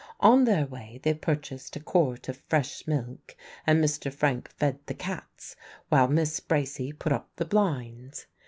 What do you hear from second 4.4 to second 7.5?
fed the cats while Miss Bracy put up the